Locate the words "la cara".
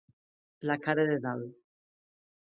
0.69-1.05